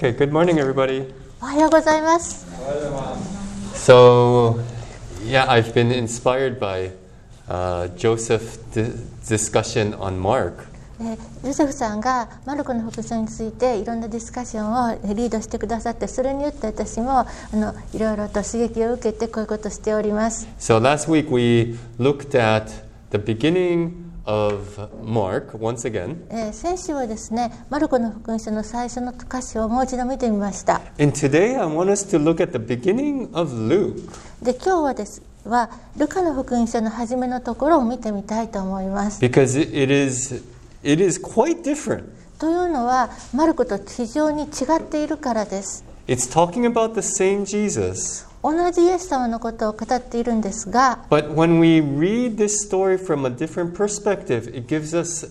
[0.00, 1.12] Okay, good morning, everybody.
[1.42, 2.46] おはようございます。
[3.74, 4.60] So,
[5.26, 6.92] yeah, I've been inspired by
[7.48, 8.92] uh, Joseph's di-
[9.28, 10.68] discussion on Mark.
[11.00, 20.46] えーヨセフさんがマルコの福音についていろんなディスカッションをリードしてくださってそれによって私もあのいろいろと刺激を受けてこういうことをしております。
[20.60, 22.70] So, last week we looked at
[23.10, 23.94] the beginning
[24.28, 26.52] of Mark once again.
[26.52, 30.82] 先週はですね、マルコの福音書の最初の歌詞をもう一度見てみました。
[30.98, 31.16] で、今
[34.44, 35.22] 日はです。
[35.44, 39.24] はルカの福音書の初めのところを見てみたいと思います。
[39.24, 40.44] Because it is,
[40.82, 41.18] it is
[42.38, 44.46] というのは、マルコと非常に違
[44.78, 45.84] っているからです。
[46.06, 48.26] It's talking about the same Jesus.
[48.50, 55.28] 同じイエス様のことを語っているんですが but when we read this story from a different perspective, it gives us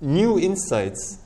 [0.00, 1.18] new insights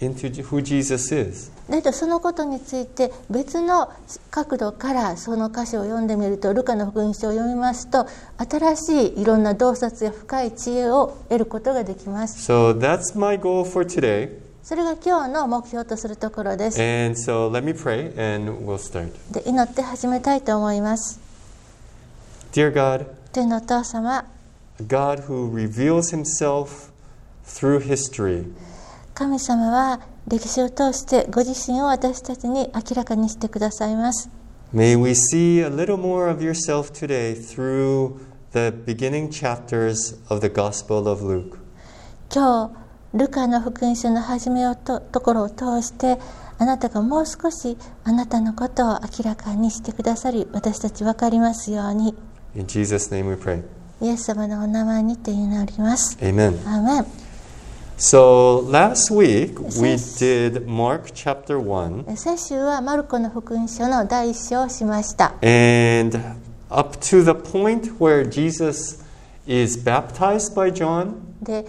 [0.00, 1.52] into who Jesus is.
[1.70, 3.92] だけどそのことについて別の
[4.30, 8.06] 角度からその箇所を読んでみるとルカの福音書を読みますと
[8.38, 14.47] 新しいいろんな洞察や深い知恵を得ることができます So that's my goal for today.
[14.62, 19.12] それが今日の目標とするところです And so let me pray and we'll start.
[19.32, 21.20] で祈って始めたいと思います
[22.52, 24.24] Dear God, 天のお父様
[24.86, 26.90] God who reveals himself
[27.46, 28.46] through history,
[29.14, 34.28] 神様は歴史を通してご自身を私たちに明らかにしてくださいます
[34.74, 38.18] may we see a little more of yourself today through
[38.52, 41.58] the beginning chapters of the Gospel of Luke.
[42.30, 46.18] 今日ルカの福音書の始めをとところを通して
[46.58, 52.14] あなたがもう少しあなたのことを明らかにしてくださり私たち分かりますように。
[52.54, 53.62] In Jesus' name we pray.
[54.02, 56.18] イエス様のお名前にて祈ります。
[56.20, 56.60] Amen.
[56.68, 57.06] アーメン
[57.96, 65.34] So last week we did Mark chapter 1, え先週はマルコの福音書の第一章をしました。
[65.42, 66.16] And
[66.68, 69.02] up to the point where Jesus
[69.46, 71.66] is baptized by John, で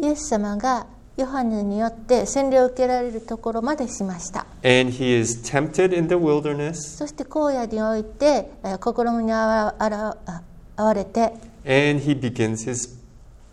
[0.00, 0.86] イエス様が
[1.16, 10.42] ヨハネによって洗礼を受けられるところまでしました and he is tempted in the wilderness, そして荒野においてえー試みにあわあらあ
[10.76, 11.32] 遭われて
[11.64, 12.96] and he begins his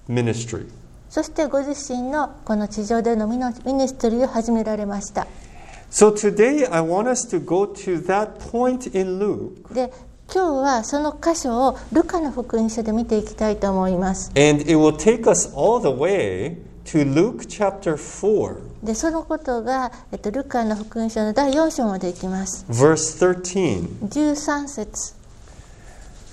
[0.08, 0.68] ministry.
[1.10, 5.26] そしてご自身のこの地上でのミニストリーを始められました
[5.90, 9.92] So today I want us to go to that point in Luke, で
[10.36, 14.32] 今日はその箇所をルカの福音書で見ていきたいと思います。
[14.32, 22.66] And it will take us all the way to Luke chapter 4, でそのことが、えっと、ルカの福音書の第4章までいきます。
[22.70, 24.10] Verse 13.
[24.10, 25.16] 13節。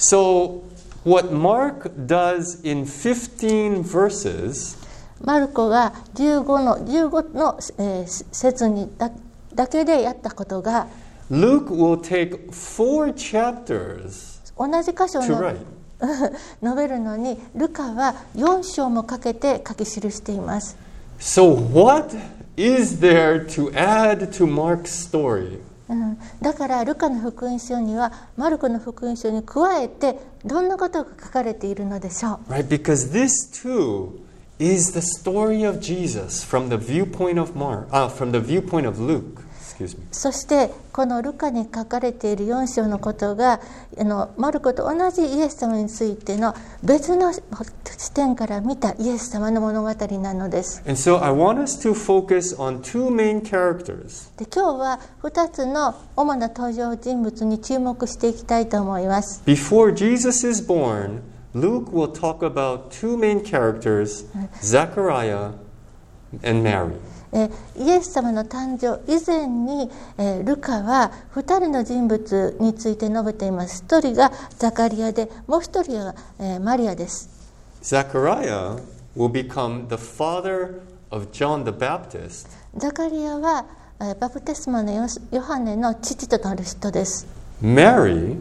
[0.00, 0.62] So,
[1.04, 4.76] what Mark does in 15 verses
[5.22, 9.12] マルコが15の ,15 の、えー節にだ
[9.54, 10.88] だけでやったことが
[11.29, 15.57] Luke will take four chapters 同じ箇所 to の write.
[16.63, 20.78] 述べるのにルカは4章もかけて書き記しています
[21.19, 22.16] So, what
[22.55, 25.59] is there to add to Mark's story?
[25.89, 32.67] うん、だからルカの福音書にはマルコの福音書に加えてどんなことが書かれているのでしょう Right?
[32.67, 34.19] Because this too
[34.59, 39.00] is the story of Jesus from the viewpoint of Mark, uh, from the viewpoint of
[39.00, 39.41] Luke.
[40.10, 43.60] そしてこのルカに書かれている4章のことが
[43.99, 47.41] あのマルコと同じイエス様についての別の視
[48.12, 49.88] 点から見たイエス様の物語
[50.19, 50.83] なのです。
[50.87, 51.19] So、
[54.37, 59.43] で今日は2つの主な登場人物に注目していきたいと思います。
[59.47, 61.21] Before Jesus is born,
[61.54, 64.25] Luke will talk about two main characters,
[64.62, 65.53] Zechariah
[66.43, 66.97] and Mary.
[67.32, 73.84] えーイエス様の誕生以前に、えールカは2人の人物について述べています。
[73.88, 77.28] 1人がザカリアでもう1人は、えーマリアです。
[77.82, 78.81] Zechariah
[79.16, 83.65] will become the father of John the Baptist, ザカリアは、
[84.00, 87.27] えーバプテスマのヨヨハネの父となる人です。
[87.62, 88.36] Mary,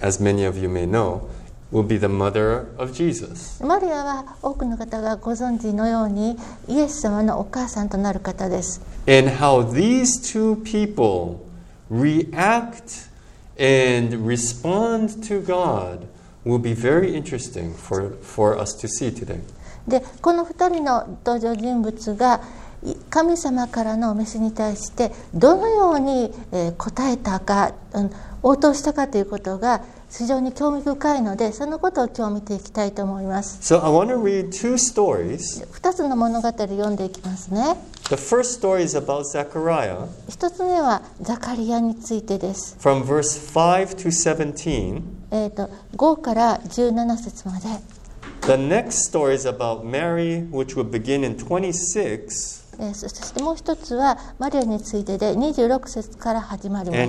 [0.00, 1.22] as many of you may know,
[1.72, 3.64] will be the mother of Jesus.
[3.64, 6.36] マリアは多くの方がご存知のように
[6.68, 11.40] イエス様のお母さんとなる方です And how these two people
[11.90, 13.08] react
[13.58, 16.06] and respond to God
[16.44, 19.40] will be very interesting for, for us to see today.
[19.88, 22.40] でこの2人の登場人物が
[22.84, 28.10] い神様からのお召しに対してどのようにえー答えたか、うん
[28.44, 29.82] 応答したかということが
[30.16, 37.76] 非常に興味深いのでそのことを今日見ていきたいと思います So I want to read two stories 2つの物語を読んでいきますね
[38.10, 42.76] The first story is about Zechariah 一つ目はザカリアについてです。
[42.78, 45.02] from verse 5 to 17.
[45.30, 47.68] えー、と5から17節まで、
[48.42, 57.02] The next story is about Mary, which will begin in 26えー、そしてもう一つはマリアについてで26節から始まるます。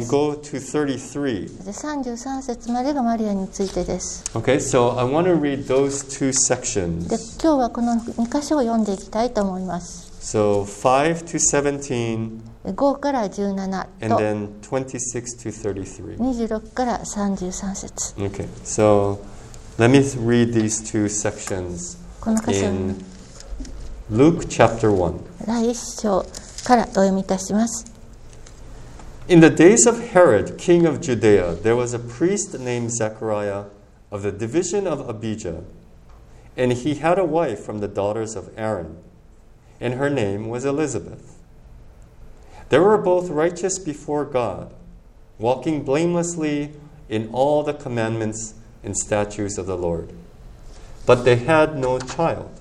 [1.72, 4.24] 33節までがマリアについてです。
[7.42, 10.12] 今日はこの2箇所を読んでいきたいと思います。
[10.22, 10.64] So,
[12.66, 14.18] 5から17と
[16.16, 18.14] 26から33節。
[22.22, 22.68] この箇所
[24.13, 25.21] Luke chapter 1.
[25.47, 26.25] 第1章
[26.65, 27.85] からお読みいたします。
[29.29, 33.65] In the days of Herod, king of Judea, there was a priest named Zechariah
[34.11, 35.63] of the division of Abijah,
[36.57, 38.97] and he had a wife from the daughters of Aaron,
[39.81, 41.37] and her name was Elizabeth.
[42.71, 44.73] They were both righteous before God,
[45.39, 46.73] walking blamelessly
[47.09, 50.13] in all the commandments and statutes of the Lord.
[51.05, 52.61] But they had no child,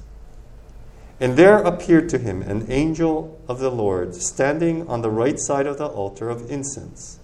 [1.21, 5.67] And there appeared to him an angel of the Lord standing on the right side
[5.67, 7.19] of the altar of incense.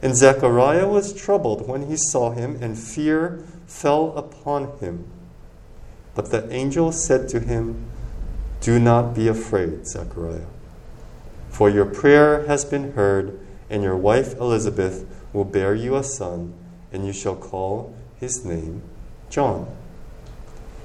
[0.00, 5.04] And Zechariah was troubled when he saw him, and fear fell upon him.
[6.14, 7.84] But the angel said to him,
[8.62, 10.46] Do not be afraid, Zechariah,
[11.50, 15.04] for your prayer has been heard, and your wife Elizabeth
[15.34, 16.54] will bear you a son,
[16.90, 18.82] and you shall call his name
[19.28, 19.66] John.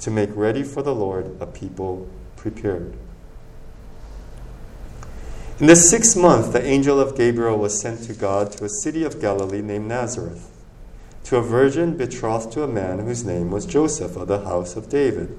[0.00, 2.94] to make ready for the Lord a people prepared.
[5.60, 9.02] In the sixth month, the angel of Gabriel was sent to God to a city
[9.02, 10.48] of Galilee named Nazareth,
[11.24, 14.88] to a virgin betrothed to a man whose name was Joseph of the house of
[14.88, 15.36] David.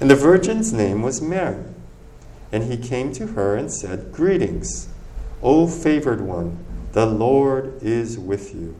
[0.00, 1.64] And the virgin's name was Mary.
[2.52, 4.88] And he came to her and said, Greetings,
[5.42, 8.76] O favored one, the Lord is with you.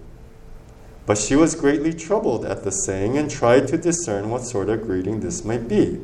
[1.05, 4.83] But she was greatly troubled at the saying and tried to discern what sort of
[4.83, 6.01] greeting this might be.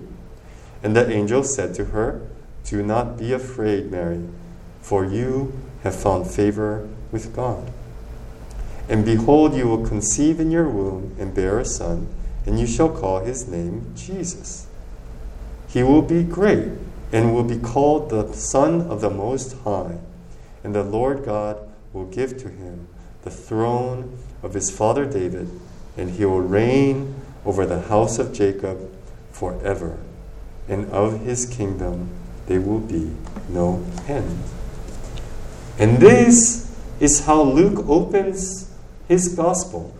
[0.82, 2.22] And the angel said to her,
[2.64, 4.24] Do not be afraid, Mary,
[4.80, 5.52] for you
[5.82, 7.70] have found favor with God.
[8.88, 12.08] And behold, you will conceive in your womb and bear a son,
[12.46, 14.66] and you shall call his name Jesus.
[15.68, 16.72] He will be great
[17.12, 19.98] and will be called the Son of the Most High.
[20.64, 21.58] And the Lord God
[21.92, 22.88] will give to him
[23.22, 25.49] the throne of his father David,
[25.97, 27.15] and he will reign
[27.45, 28.77] over the house of Jacob
[29.31, 29.97] forever.
[30.69, 32.09] And of his kingdom
[32.47, 33.11] there will be
[33.49, 34.39] no end.
[35.79, 38.69] And this is how Luke opens
[39.07, 39.93] his gospel.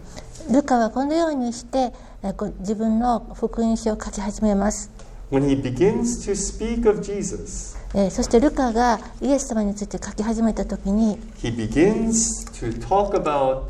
[0.50, 4.90] ルカはこのようにしてえーこ自分の福音書を書き始めます、
[5.32, 13.64] When he begins to speak of Jesus, えーそしてルカがイエス様について書き始めた時に he begins to talk about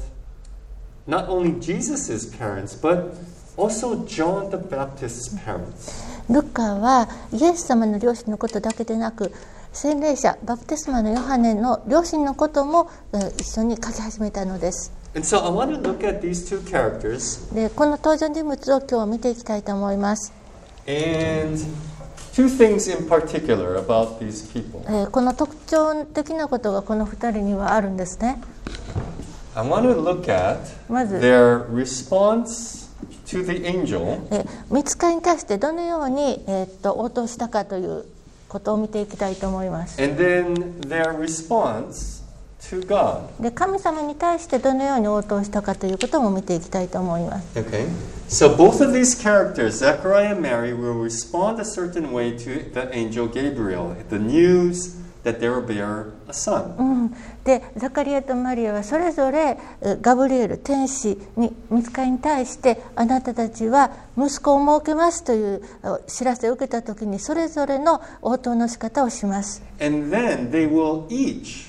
[1.08, 3.16] not only Jesus' parents, but
[3.56, 6.04] also John the Baptist's parents.
[6.28, 9.32] ルカはイエス様の両親のことだけでなく、
[9.72, 12.90] 洗礼者、バプテスマのヨハネの両親のことも
[13.38, 14.92] 一緒に書き始めたのです。
[15.14, 15.24] でこ
[17.86, 20.34] の登場人物を今日見ていきたいと思います。
[25.10, 28.42] この特徴的なことがこの2人にはあるんですね。
[29.57, 30.57] I want to look at
[30.89, 32.89] まず their response
[33.27, 38.05] to the angel えー見つかりに対してどのように、えーっと応答したかという
[38.48, 42.22] ことを見ていきたいと思います and then their response
[42.69, 43.22] to God.
[43.41, 47.88] で神様に対してどのように応答したかということも見ていきたいと思います Okay?
[48.29, 52.89] So both of these characters, Zechariah and Mary, will respond a certain way to the
[52.95, 54.95] angel Gabriel, the news
[55.28, 56.75] that they will bear a son.
[56.78, 69.62] うん、でザカリアとマリアはそれぞれえガブリエル天使に見つかりに対してあなたたちは息子を設けますというあ知らせを受けた時にそれぞれの応答の仕方をします。
[69.80, 71.66] And then they will each,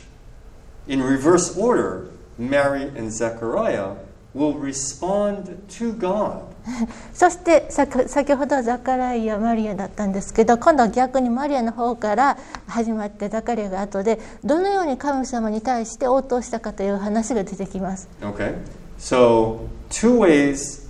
[0.88, 3.96] in reverse order, Mary and Zechariah,
[4.39, 6.41] will respond to God.
[7.13, 18.08] そしてさ先ほどはザカライアマリアだったんですけど今度は逆にマリアの方から始まってザカリアが後でどのように神様に対して応答したかという話が出てきます。
[18.22, 18.55] Okay?
[18.98, 20.88] So, two ways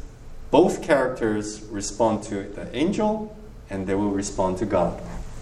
[0.51, 3.29] both characters respond to the angel
[3.71, 4.93] and they will respond to God.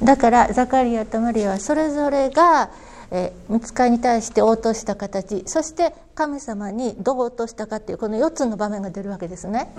[0.04, 2.70] だからザカリアとマリアはそれぞれが、
[3.12, 9.72] えー、見つかに対して応答した形そして神様にどう応答したかというこの4つの場面が出るわけですね。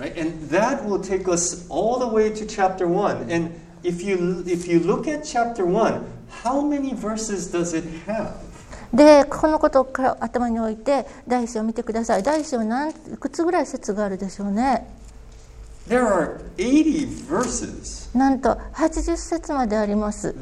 [8.93, 12.23] でこのことを頭に置いて大師を見てください。
[12.23, 14.87] 大師は何いくつぐらい説があるでしょうね
[18.15, 20.35] なんと80節まであります。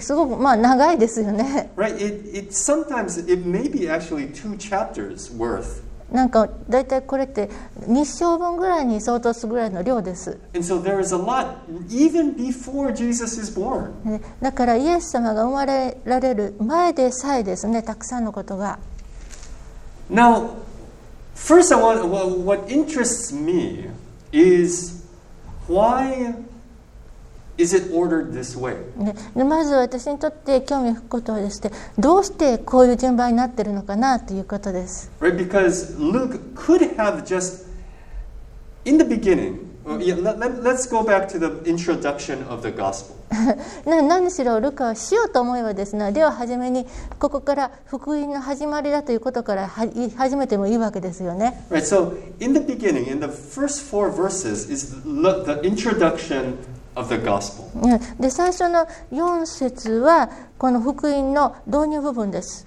[0.00, 1.96] すごくまあ長いですよね Right?
[1.96, 5.82] It, it sometimes it may be actually two chapters worth.
[6.10, 7.48] なんか大体これって
[7.86, 11.56] 日章分ぐらいに相当するぐらいの量です And so there is a lot
[11.88, 13.92] even before Jesus is born.
[14.04, 18.78] ねだからイエス様が生まれられる前でさえですねたくさんのことが
[20.10, 20.56] Now,
[21.34, 23.88] first I want what interests me
[24.32, 25.02] is
[25.66, 26.34] why
[27.62, 28.76] is it ordered this way?
[28.96, 35.36] ねでまず私にとって興味を引くことはですねどうしてこういう順番になってるのかなということです Right?
[35.36, 37.66] Because Luke could have just
[38.84, 39.70] in the beginning.
[39.84, 43.16] let's go back to the introduction of the gospel.
[43.86, 46.86] な何しろルカはしようと思えばですねでは初めに
[47.18, 56.58] ここから福音の始まりだということからは始めてもいいわけですよね Right, so in the beginning, in the first four verses, is the introduction
[58.20, 62.66] で最初の4節はこの福音の導入部分です。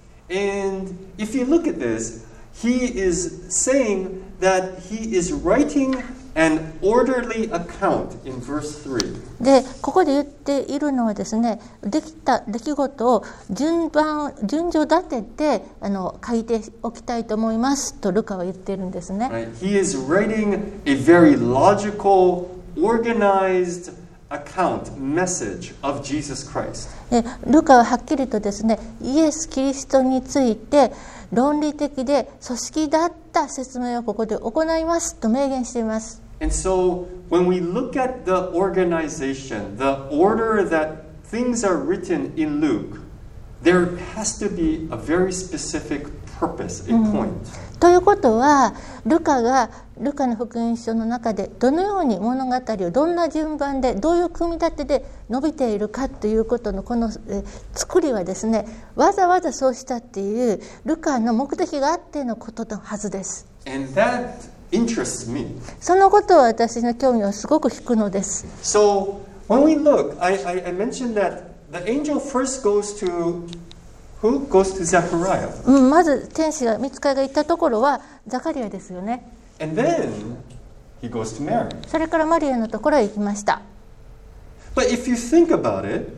[9.40, 19.30] で、ここで言っているのはですね、できた出来事を順番、順序立ててあの書いておきたいと思いますとルカは言っているんですね。
[19.32, 19.54] Right?
[19.62, 23.94] He is writing a very logical, organized
[24.35, 26.89] account, message of Jesus Christ.
[27.11, 30.93] でルカははっきりとですねイエス・キリストについて
[31.33, 42.61] 論理的で組織だった説明をここで行いますと明言しています And so when we look at the organization, the order that things are written in
[42.61, 42.99] Luke,
[43.63, 46.07] there has to be a very specific
[46.39, 47.47] purpose, a point.
[47.80, 48.74] ということは
[49.06, 58.66] ルカがルカの福音書の中でどのように物語をどんな順番でどういう組み立てで伸びているかということのこのえ作りはですね
[58.96, 63.48] わざわざそうしたっていうルカの目的があってのことのはずです。
[65.80, 68.46] そのことは私の興味をすごく引くのです。
[68.62, 73.48] So when we look, I, I, I mentioned that the angel first goes to
[74.26, 74.48] who?
[74.48, 75.50] Goes to Zechariah.
[75.66, 79.30] うん、まず天使が見つかりが行ったところはザカリアですよね。
[79.60, 80.38] And then
[81.02, 81.70] he goes to Mary.
[81.88, 83.62] それからマリアのところへ行きました。
[84.76, 86.12] But if you think about it,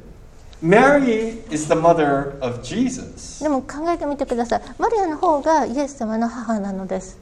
[0.64, 3.44] Mary is the mother of Jesus.
[3.44, 4.62] でも考えてみてください。
[4.80, 7.20] マリアの方がイエス様の母なのです。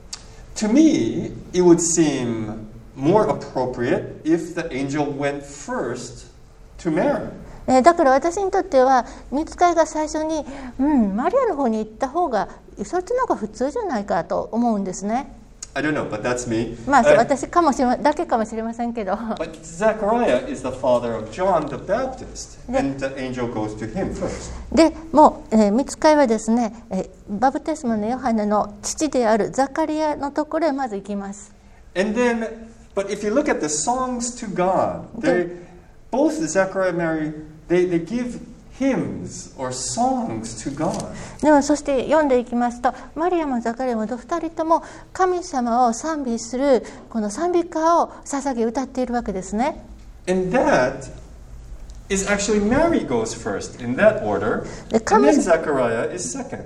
[0.56, 6.27] To me, it would seem more appropriate if the angel went first
[6.77, 7.30] to Mary.
[7.68, 10.46] えー、だから私にとっては見つかりが最初に、
[10.80, 12.50] うん、マリアの方に行った方が
[12.84, 15.28] そっちのが普通じゃないかと思うんですね。
[16.88, 19.18] まあ、私かもしれだけかもしれませんけど。
[24.72, 31.54] で、もう、えー、見つかはですね、えー、バブテスマのヨハネの父であるザカリアのところへまず行きます。
[31.94, 32.18] And
[37.68, 38.40] they, they give
[38.80, 41.14] hymns or songs to God.
[41.42, 49.86] でもそして読んでいきますとマリアもザカリアも2人とも神様を賛美するこの賛美歌を捧げ歌っているわけですね。
[50.28, 51.12] And that
[52.11, 56.65] is actually Mary goes first in that order, The and then coming- Zechariah is second.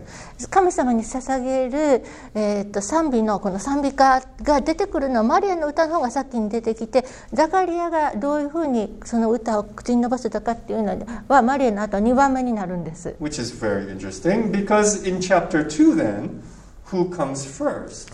[0.51, 13.15] 神様に捧げる、えー、と賛美のこの賛美歌が出てくるのはマリアの歌の方が先に出てきてザカリアがどういうふうにその歌を口に伸ばせたかっていうのはマリアの後は2番目になるんです。
[13.21, 16.41] Which is very interesting because in chapter 2, then,
[16.87, 18.13] who comes first?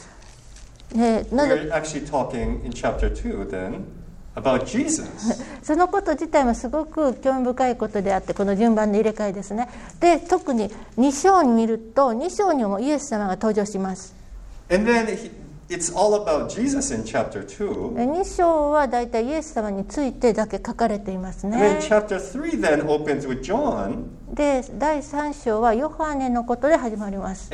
[0.93, 3.85] でなぜ We're actually talking in chapter 2 then
[4.36, 5.08] About Jesus.
[5.64, 9.70] そのこと自体もすごく興味深いことであってこの順番の入れ替えですね。
[10.00, 14.14] で特に2章に見ると2章にもイエス様が登場します。
[14.70, 15.32] And then he,
[17.96, 21.58] 2章は大体イエス様についてだけ書かれていますね。
[24.32, 27.50] で、第3章はヨハネのことで始まります。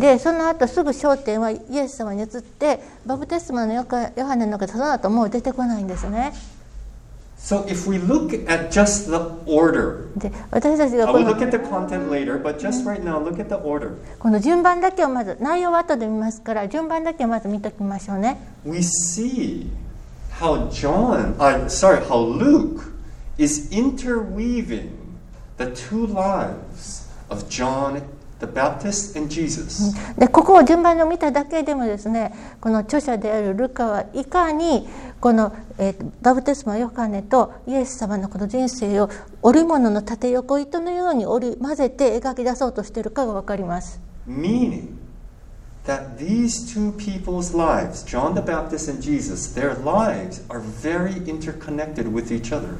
[0.00, 6.32] で、その後すぐ焦点はイエス様に移って、バブテスマのヨハネの方、その後もう出てこないんですね。
[7.43, 11.57] So if we look at just the order, で私たち I がこ will の look at the
[11.57, 13.93] content later, but just right now, look at the order.
[14.19, 18.37] この順番だけをまず内容は後で見ますから順番だけをまず見ておきましょうね。
[18.65, 19.69] We see
[20.39, 22.91] how John, uh, sorry, how Luke
[23.37, 24.89] is interweaving
[25.57, 28.01] the two lives of John
[30.18, 34.88] でここを順番を見ただけでもですねこの著者であるルカはいかに
[35.20, 39.10] この、えーとバプテスマヨハネとイエス様のこの人生を
[39.42, 44.00] 織物の縦横糸のように織り混ぜて描き出そうとしているかが分かります。
[44.26, 45.03] Meaning
[45.85, 52.07] that these two people's lives, John the Baptist and Jesus, their lives are very interconnected
[52.13, 52.77] with each other.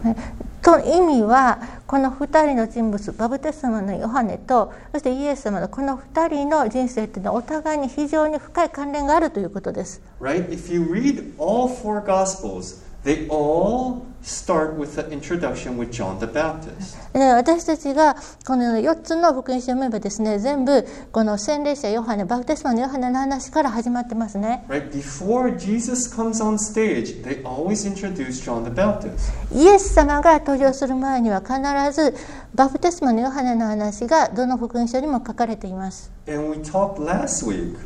[0.61, 10.01] と意味はこの2人の人物バプテスマのヨハネとそしてイエス様のこの2人の人生というのはお互いに非常に深い関連があるということです。
[10.19, 10.49] Right?
[10.49, 16.26] If you read all four Gospels, they all start with the introduction with John the
[16.26, 16.96] Baptist.
[17.12, 24.90] で私たちがこの4つの福音書を読めばですね全部この洗礼者ヨハネバプテスマのヨハネの話から始まってますね Right?
[24.90, 29.32] Before Jesus comes on stage, they always introduce John the Baptist.
[29.52, 31.52] イエス様が登場する前には必
[31.92, 32.14] ず
[32.54, 37.76] バプテスマのヨハネの話がどの福音書にも書かれています And we talked last week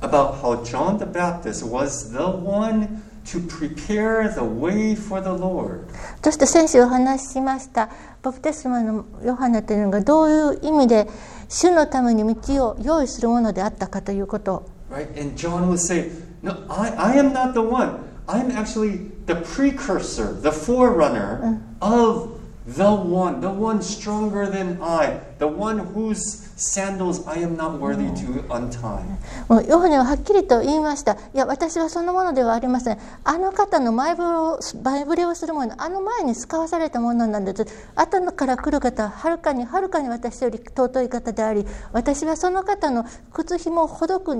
[0.00, 5.84] about how John the Baptist was the one to prepare the way for the Lord.
[6.22, 7.88] そして先週お話ししました
[8.22, 11.08] バプテスマのヨハネというのがどういう意味で
[11.48, 15.08] 主のために道を用意するものであったかということ Right?
[15.20, 16.10] And John would say,
[16.42, 18.00] No, I, I am not the one.
[18.28, 22.33] I'm actually the precursor, the forerunner of
[22.66, 28.08] the one, the one stronger than I, the one whose sandals I am not worthy
[28.14, 29.02] to untie.
[29.48, 31.12] もうヨハネははっきりと言いました。
[31.12, 32.98] いや、私はそのものではありません。
[33.24, 37.66] あの方の前触れを前触れをするもの、あの前に使わされたものなんです。
[37.94, 44.32] 後から来る方ははるかにはるかに私より尊い方であり、私はその方の靴紐をほどく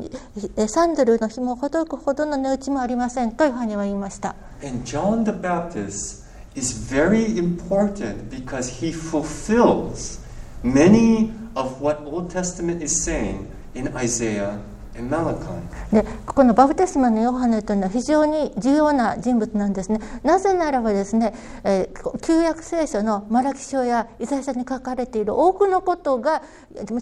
[0.68, 4.34] サンダルの紐をほどくほどの値打ちもありませんとヨハネは言いました。
[4.62, 6.23] And John the Baptist
[6.54, 10.20] is very important because he fulfills
[10.62, 14.58] many of what Old Testament is saying in Isaiah
[14.96, 15.44] and Malachi.
[15.92, 20.00] でここのバプテスマのヨハネというのは非常に重要な人物なんですね。
[20.22, 26.42] なぜならばですね、えー旧約聖書のマラキ書やイザヤ書に書かれている多くのことが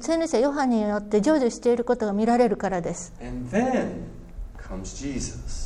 [0.00, 3.12] 聖霊者ヨハネによって成就していることが見られるからです。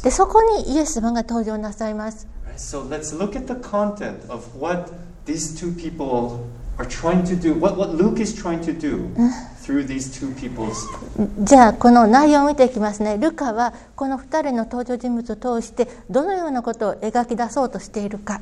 [0.03, 2.27] でそこにイエス様が登場なさいます。
[2.57, 4.91] So let's look at the content of what
[5.27, 9.11] these two people are trying to do, what, what Luke is trying to do
[9.61, 10.87] through these two people's
[11.45, 13.19] じゃあこの内容を見ていきますね。
[13.19, 18.41] ルカはこの2人の登場人物を通してどのようなことを描き出そうとしているか。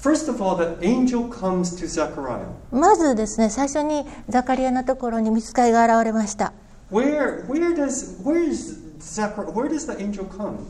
[0.00, 2.46] First of all, the angel comes to Zechariah.
[2.70, 6.52] まずですね、最初にザカリアのところに見つかりが現れました。
[6.92, 8.85] Where, where does, where is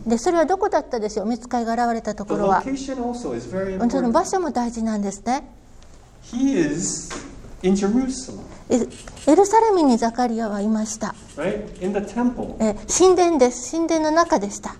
[0.07, 2.63] でそれはどこだったでしょう、見つかりが現れたところは。
[3.91, 5.49] その場所も大事なんですね。
[8.69, 11.15] エルサレムにザカリアはいました。
[12.89, 14.77] 神殿です、神殿の中でした。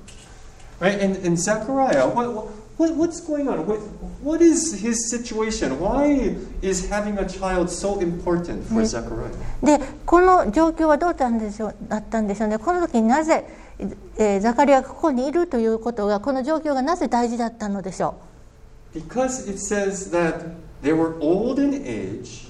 [2.79, 3.67] What's going on?
[3.67, 3.79] What,
[4.23, 5.79] what is his situation?
[5.81, 9.31] Why is having a child so important for Zechariah?
[9.63, 13.47] でこの状況はどうだったんでしょうだったんでしょうねこの時になぜ、
[14.19, 18.15] えーザカリアがここにいるということがこの状況がなぜ大事だったのでしょ
[18.95, 22.46] Because it says that they were old in age,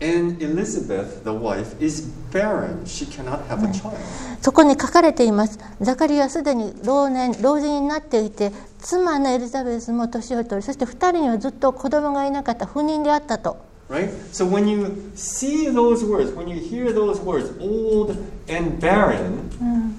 [0.00, 2.84] and Elizabeth, the wife, is barren.
[2.86, 3.94] She cannot have a child.
[3.94, 3.98] う
[4.42, 13.58] そこに書かれていますザカリアはすでに老年老人になっていて妻のエリザベスも年を取りそして2人にはずっと子供がいなかった不妊であったと
[13.90, 14.08] Right?
[14.30, 18.16] So when you see those words, when you hear those words, old
[18.48, 19.50] and barren,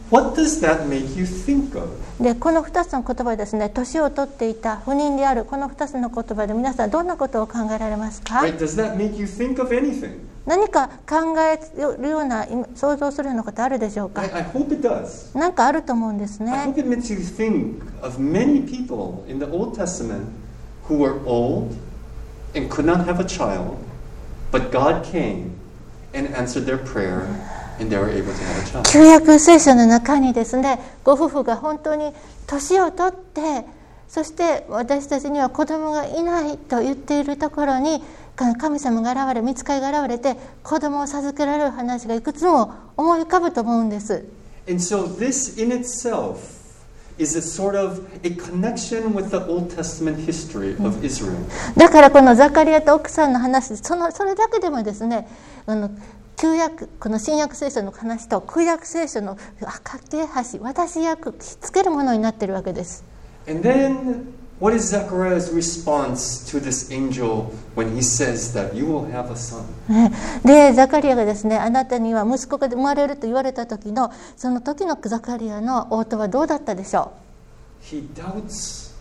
[0.09, 1.89] what does that make you think of?
[2.23, 8.57] でこの2つの言葉ですね年を取っていた不妊であるこの2つの言葉で皆さんどんなことを考えられますか Right?
[8.57, 10.19] Does that make you think of anything?
[10.45, 11.59] 何か考え
[12.01, 15.37] るような想像するようなことあるでしょうか I, I hope it does.
[15.37, 20.27] なんかあると思うんです I ね hope it makes you think of many people in the Old Testament
[20.87, 21.75] who were old
[22.55, 23.77] and could not have a child,
[24.51, 25.55] but God came
[26.13, 27.27] and answered their prayer.
[28.91, 32.13] 旧約聖書の中にですねご夫婦が本当に
[32.45, 33.65] 年を取って
[34.07, 38.03] そして私たちには子供がいないと言っているところに
[38.35, 44.25] 神様が現れ見つかりが現れて子供を授けられる話がいくつも思い浮かぶと思うんです。
[47.21, 51.37] Is a sort of a connection with the Old Testament history of Israel.
[51.77, 55.27] だからこのザカリアと奥さんの話そのそれだけでもですね
[55.65, 55.91] あの
[56.37, 60.17] 旧約この新約聖書の話と旧約聖書のあ架け
[60.53, 63.03] 橋私役つけるものになっているわけです
[63.47, 64.25] And then
[64.61, 69.35] what is Zechariah's response to this angel when he says that you will have a
[69.35, 69.65] son?
[69.89, 70.11] ね
[70.45, 77.11] でザカリアがですねあなたには息子が生まれると言われた時のその時のザカリアの応答はどうだったでしょ
[77.81, 78.91] He doubts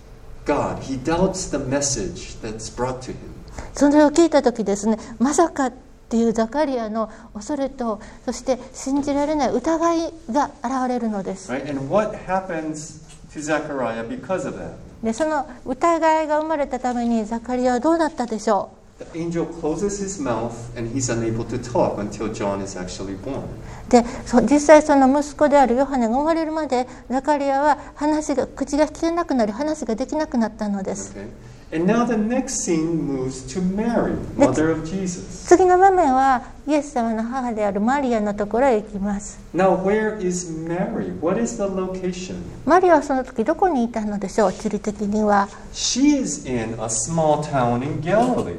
[0.46, 0.80] God.
[0.80, 3.14] He doubts the message that's brought to him.
[3.14, 5.72] うそれを聞いた時ですねまさかっ
[6.08, 11.68] ていうザカリアの恐れとそして信じられない疑いが現れるのです Right?
[11.68, 14.89] And what happens to Zechariah because of that?
[15.02, 23.16] でその疑いが生まれたためにザカリアはどうなったでしょ The angel closes his mouth and he's unable to talk until John is actually
[23.22, 23.38] born.
[23.38, 31.28] うでそ実際その息子であるヨハネが生まれるまでザカリアは話が口が聞けなくなり話ができなくなったのです Okay?
[31.71, 35.45] And now the next scene moves to Mary, mother of Jesus.
[35.47, 41.19] 次の場面はイエス様の母であるマリアのところへ行きます Now, where is Mary?
[41.19, 42.35] What is the location?
[42.65, 48.57] マリアはその時どこにいたのでしょう地理的には She is in a small town in Galilee.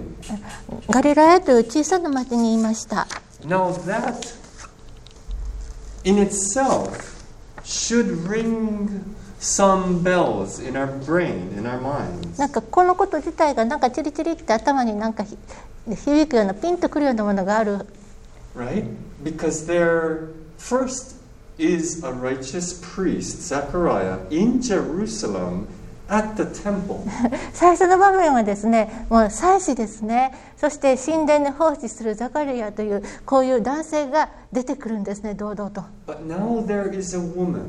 [0.90, 3.06] ガリラヤという小さな町にいました
[3.46, 4.36] Now, that
[6.04, 7.24] in itself
[7.64, 8.88] should ring
[9.41, 12.39] some bells in our brain, in our minds.
[12.39, 15.35] なんかこのこと自体がなんかチリチリって頭になんかひ
[15.87, 17.85] 響くようなピンとくるようなものがある
[18.55, 18.85] Right?
[19.23, 20.27] Because there
[20.59, 21.15] first
[21.57, 25.67] is a righteous priest, Zechariah, in Jerusalem
[26.07, 26.99] at the temple.
[27.53, 37.63] 最初の場面はですねもう祭司ですねそして神殿で奉仕するザカリアというこういう男性が出てくるんですね堂々と But now there is a woman,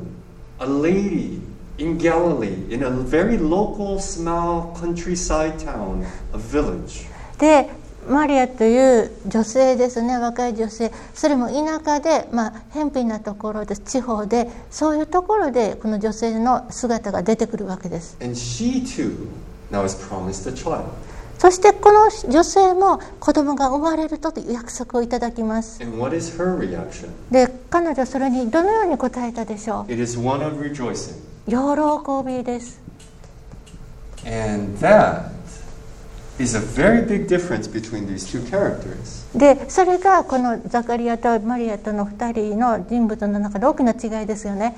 [0.59, 1.39] a lady
[1.77, 7.07] in Galilee, in a very local, small countryside town, a village.
[7.39, 7.69] で
[8.07, 19.29] マリアという女性ですね若い女性それも田舎で、まあ、偏僻なところです地方でそういうところでこの女性の姿が出てくるわけです And she too
[19.71, 20.83] now is promised a child.
[21.39, 25.79] そしてこの女性も子供が生まれるという約束をいただきます?
[25.79, 25.85] で
[27.69, 29.91] 彼女はそれにどのように答えたでしょ.う
[31.47, 31.55] 喜
[32.25, 32.81] びです
[34.25, 35.31] And that
[36.39, 39.23] is a very big difference between these two characters.
[39.37, 44.75] でそれがこのザカリアとマリアとの2人の人物の中で大きな違いですよね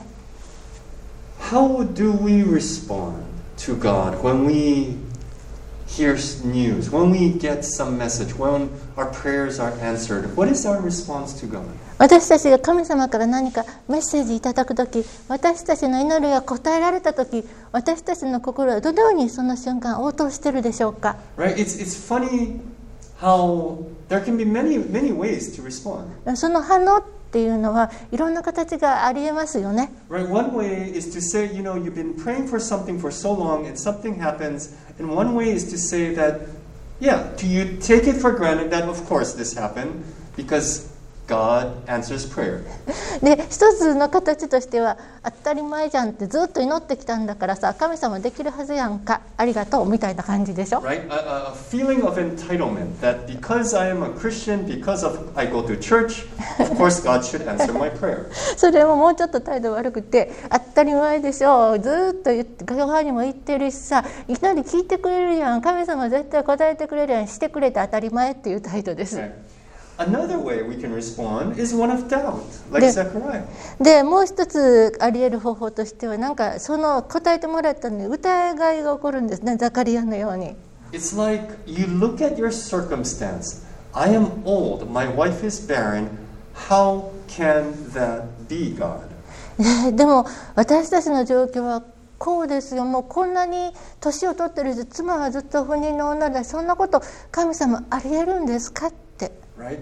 [1.39, 3.13] How do we respond
[3.57, 4.97] to God when we
[5.95, 10.35] hear news, when we get some message, when our prayers are answered?
[10.35, 11.65] What is our response to God?
[11.97, 21.55] 私たちが神様から何かメッセージいただく時私たちの祈りが答えられた時私たちの心はどのようにその瞬間応答しているでしょうか Right?
[21.55, 22.59] It's, it's funny
[23.21, 26.35] how there can be many, many ways to respond.
[26.35, 27.01] その反応
[27.34, 30.28] っていうのはいろんな形がありえますよね Right?
[30.28, 33.66] One way is to say, you know, you've been praying for something for so long
[33.66, 34.74] and something happens.
[34.98, 36.40] And one way is to say that,
[37.00, 40.02] yeah, do you take it for granted that, of course, this happened
[40.36, 40.90] because
[41.27, 42.61] God answers prayer.
[43.23, 51.07] で一つの形としては当たり前じゃんってずっと祈ってきたんだからさ神様できるはずやんかありがとうみたいな感じでしょ？Right?
[51.09, 55.61] A, a- feeling of entitlement that because I am a Christian, because of I go
[55.63, 56.25] to church,
[56.59, 58.27] of course God should answer my prayer.
[58.57, 69.19] それももうちょっと態度悪くて当たり前でしょずーっと言って側にも言ってるしさいきなり聞いてくれるやん神様絶対答えてくれるやんしてくれて当たり前っていう態度です.
[69.97, 73.45] Another way we can respond is one of doubt, like Zechariah.
[73.79, 80.55] でもう一つあり得る方法としてはなんかその答えてもらったのに疑いが起こるんですねザカリアのように
[80.91, 83.63] It's like you look at your circumstance.
[83.93, 86.09] I am old, my wife is barren.
[86.53, 88.99] How can that be, God?
[89.57, 91.83] ででも私たちの状況は
[92.17, 99.04] こうですよもうこんなに年を取ってるし妻はずっと不妊の女でそんなこと神様あり得るんですかって
[99.56, 99.80] Right?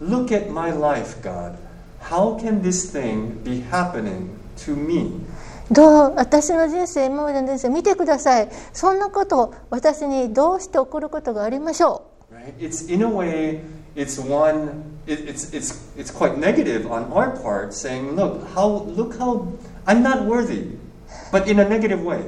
[0.00, 1.56] Look at my life, God.
[2.00, 5.24] How can this thing be happening to me?
[5.70, 12.52] どう私の人生今までの人生見てくださいそんなこと私にどうして起こることがありましょ Right?
[12.58, 13.60] It's in a way,
[13.94, 14.82] it's one.
[15.06, 19.46] It, it's it's it's quite negative on our part, saying, "Look how look how
[19.86, 20.76] I'm not worthy,"
[21.30, 22.18] but in a negative way.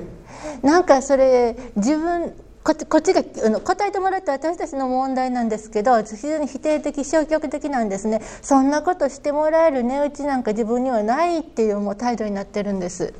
[0.62, 8.21] うなんかそれ自分 こっちこっちがあの答えてもらった私たちの問題なんですけど非常に否定的消極的なんですね。
[8.43, 13.15] そんなことしてもらえる値打ちなんか自分にはないっていうもう態度になってるんです。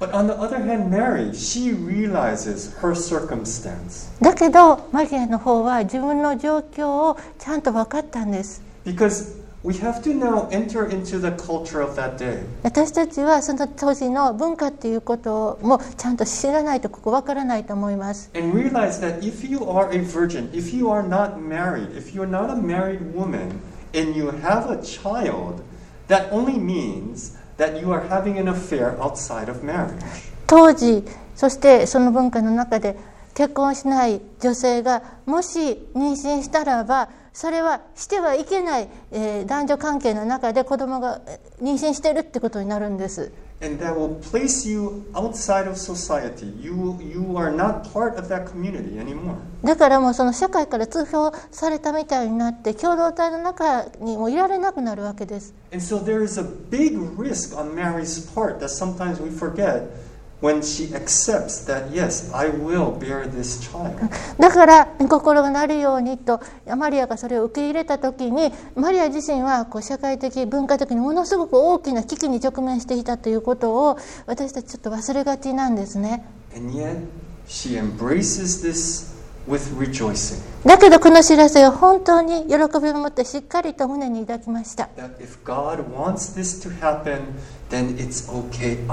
[0.00, 4.10] But on the other hand, Mary, she realizes her circumstance.
[4.22, 8.62] だけどマリアの方は自分の状況をちゃんと分かったんです。
[8.86, 12.43] Because we have to now enter into the culture of that day.
[12.63, 22.13] 私たちはその当時の文化っていうこともちゃんと知らないとここ分からないと思います And realize that if you are a virgin, if you are not married, if
[22.13, 23.59] you're not a married woman,
[23.93, 25.61] and you have a child,
[26.07, 30.01] that only means that you are having an affair outside of marriage.
[30.47, 31.03] 当時
[31.35, 32.97] そしてその文化の中で
[33.33, 41.20] 結婚しない女性がもし妊娠したらば それはしてはいけない、えー、男女関係の中で子供が
[41.60, 43.30] 妊娠してるってことになるんです。
[43.60, 43.68] だ
[49.76, 55.52] からもうその社会から通報されたみたいになって共同体の中にもいられなくなるわけです。
[55.72, 59.82] And so there is a big risk on Mary's part that sometimes we forget.
[60.40, 63.96] When she accepts that, yes, I will bear this child.
[64.38, 66.40] だから心がなるようにと
[66.76, 76.98] マリアがそれを受け入れた時にマリア自身はこう社会的文化的にものすごく大きな危機に直面していたということを私たちちょっと忘れがちなんですね And yet,
[77.46, 79.15] she embraces this.
[80.64, 84.88] だけどこの知らせを本当に喜びを持ってしっかりと胸に抱きました
[86.80, 87.20] happen,
[88.50, 88.86] okay.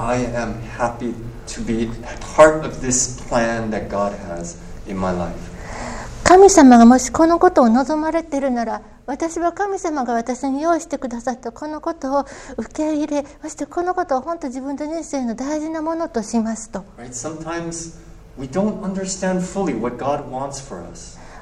[6.24, 12.24] 神様がもしこのことを望まれているなら私は神様が私に用意してくださったこのことを
[12.56, 17.12] 受け入れそしてこのことを本当自分の人生の大事なものとしますと Right?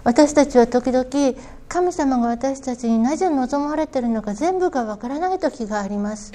[0.05, 1.07] 私たちは時々
[1.69, 6.33] 神様が私たちになぜ望まれているのか全部がわからない時があります。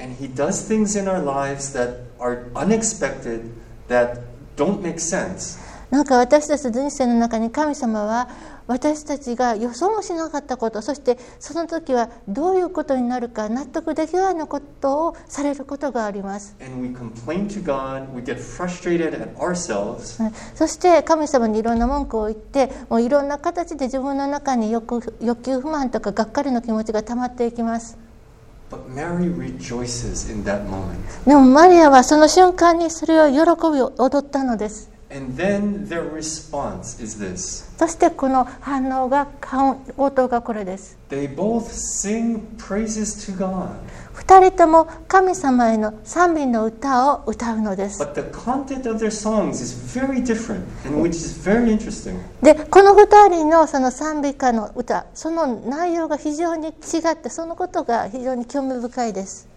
[5.91, 8.29] なんか私たち人生の中に神様は
[8.67, 16.55] 私たちが予想もしなかったことそしてその時はどういうことになるか納得できないようなことをされることがあります。
[16.59, 18.07] God,
[20.55, 27.97] そして神様にいろんな文句を言ってもういろんな形で自分の中に欲欲求不満とかがっかりの気持ちが溜まっていきます。
[28.69, 30.97] But Mary rejoices in that moment.
[31.25, 33.39] でもマリアはその瞬間にそれを喜
[33.71, 34.91] びを踊ったのです
[37.77, 39.27] そしてこの反応が
[39.97, 40.97] 応答がこれです。
[44.13, 47.99] 二人とも神様への賛美の歌を歌うのです。
[52.41, 59.47] で、この二人の,その賛美歌の歌、その内容が非常に違って、そのことが非常に興味深いです。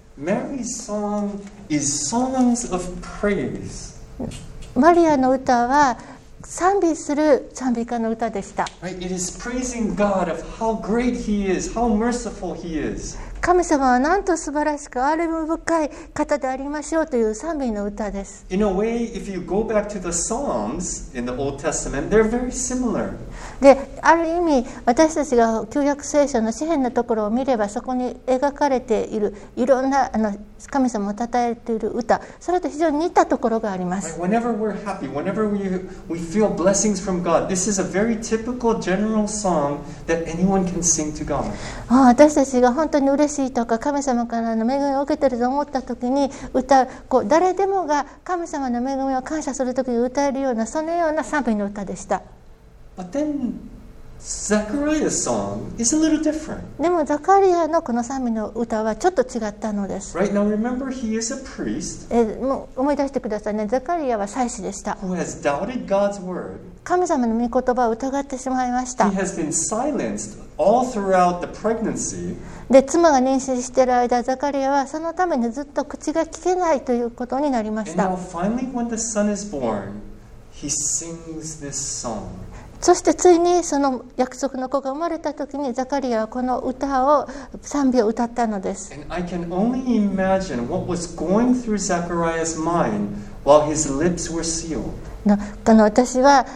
[4.74, 5.98] マリアの歌は
[6.42, 8.96] 賛美する賛美歌の歌でした Right?
[9.04, 13.18] It is praising God of how great He is, how merciful He is.
[13.40, 18.44] 神様はなんと素晴らしく、あれも深い方でありましょうという賛美の歌です。
[18.50, 19.14] Way,
[23.62, 34.20] で、ある意味、私たちが旧約聖書の詩篇のところを見れば、そこに描かれているいろんなあの神様を称えている歌、それと非常に似たところがあります。
[41.88, 52.22] 私たちが本当にうれしいいとか神様からの恵みを受けてると思った時に歌うこう誰でもが神様の恵みを感謝する時に歌えるようなそのような賛美の歌でした。
[52.96, 53.52] But then
[54.22, 56.60] Zechariah's song is a little different.
[56.78, 66.58] でもザカリアのこの賛美の歌はちょっと違ったのです、Right now, remember, he is a priest えーもう思い出してくださいねザカリアは祭司でした who has doubted God's word.
[66.84, 72.36] 神様の御言葉を疑ってしまいまし He た has been silenced all throughout the pregnancy.
[72.70, 80.00] で妻が妊娠している間ザカリアはそのためにずっと口が聞けないということになりまし And た now, finally, when the son is born,
[80.52, 82.28] he sings this song.
[82.80, 87.28] そしてついにその約束の子が生まれた時にザカリアはこの歌を
[87.60, 88.92] 賛美を歌ったのです。
[95.64, 96.46] あの私は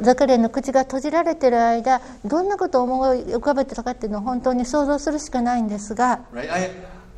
[0.00, 6.20] ザカリアの口が閉じられている間どんなことを思い浮かべてたかっていうのを本当に想像するしかないんですが。
[6.34, 6.70] i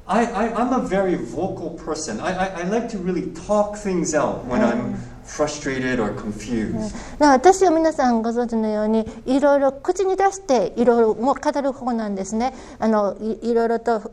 [0.08, 2.20] I, I, I'm a very vocal person.
[2.20, 4.94] I, I, I like to really talk things out when I'm、
[5.26, 6.94] frustrated or confused.
[7.18, 14.12] 私は皆さんご存知のようにいろいろ口に出していろいろ語る方なんですねあのいいろいろと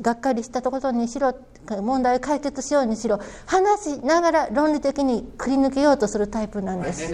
[0.00, 1.34] がっかりしたことにしろ
[1.68, 7.12] 問題解決しようにしろ話しながら論理的にくり抜けようとするタイプなんです。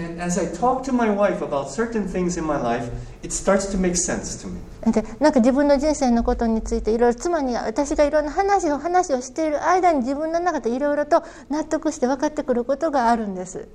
[5.20, 13.68] なんか自分の人生のことについていろいろ妻に私がいろんな話を話をしている間に自分の中でいろいろと納得して分かってくることがあるんです。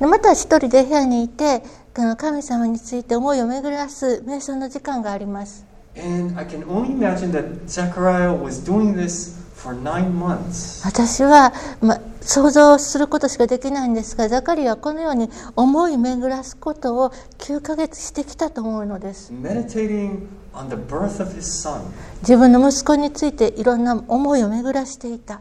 [0.00, 1.62] また一人で部屋にいて
[1.94, 5.64] 神様について思いを巡らす瞑想の時間があります。
[10.84, 19.32] 私は、ま、想像することしかできないんですが、ザカリはこのように思い巡らすことを9か月してきたと思うのです。
[20.54, 21.80] On the birth of his son.
[22.20, 25.40] 自分の息子についていろんな思いを巡らしていた。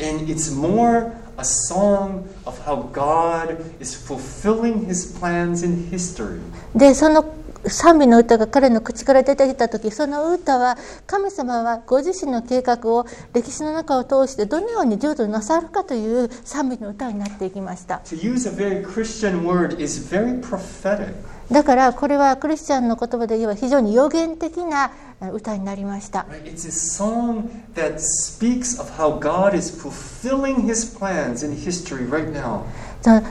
[0.00, 6.40] And it's more a song of how God is fulfilling his plans in history.
[6.74, 7.24] でその
[7.66, 21.14] 賛美の歌が彼の口から出てきた時その歌は神様はご自身の計画を歴史の中を通してどのように成就なさるかという賛美の歌になっていきました To use a very Christian word, is very prophetic.
[21.50, 24.92] だからこれはクリスチャンの言葉で言えば非常に予言的な
[25.32, 26.26] 歌になりました。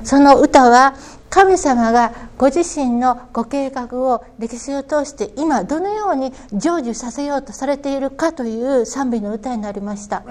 [0.03, 0.95] その歌は
[1.29, 10.23] 神様がご自身のご計画を歴史を通して今どのように成就させようとされているかという賛美の歌になりました。